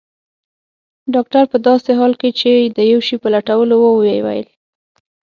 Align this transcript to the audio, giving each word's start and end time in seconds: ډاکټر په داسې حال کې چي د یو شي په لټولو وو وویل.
ډاکټر 1.13 1.43
په 1.51 1.57
داسې 1.67 1.91
حال 1.99 2.13
کې 2.21 2.29
چي 2.39 2.53
د 2.77 2.79
یو 2.91 3.01
شي 3.07 3.15
په 3.23 3.27
لټولو 3.35 3.75
وو 3.81 3.91
وویل. 3.99 4.47